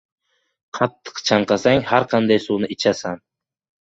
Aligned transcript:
•Qattiq 0.77 1.21
chanqasang 1.29 1.85
har 1.91 2.07
qanday 2.15 2.43
suvni 2.47 2.71
ichasan. 2.77 3.23